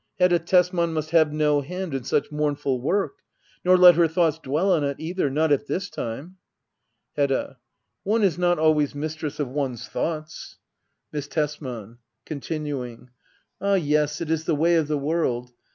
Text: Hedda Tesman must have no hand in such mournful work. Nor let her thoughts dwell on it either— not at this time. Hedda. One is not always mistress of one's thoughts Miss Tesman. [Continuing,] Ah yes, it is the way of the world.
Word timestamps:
Hedda 0.17 0.39
Tesman 0.39 0.93
must 0.93 1.11
have 1.11 1.31
no 1.31 1.61
hand 1.61 1.93
in 1.93 2.03
such 2.03 2.31
mournful 2.31 2.81
work. 2.81 3.17
Nor 3.63 3.77
let 3.77 3.93
her 3.93 4.07
thoughts 4.07 4.39
dwell 4.39 4.71
on 4.71 4.83
it 4.83 4.95
either— 4.99 5.29
not 5.29 5.51
at 5.51 5.67
this 5.67 5.91
time. 5.91 6.37
Hedda. 7.15 7.59
One 8.01 8.23
is 8.23 8.35
not 8.39 8.57
always 8.57 8.95
mistress 8.95 9.39
of 9.39 9.49
one's 9.49 9.87
thoughts 9.87 10.57
Miss 11.11 11.27
Tesman. 11.27 11.99
[Continuing,] 12.25 13.11
Ah 13.61 13.75
yes, 13.75 14.21
it 14.21 14.31
is 14.31 14.45
the 14.45 14.55
way 14.55 14.73
of 14.75 14.87
the 14.87 14.97
world. 14.97 15.51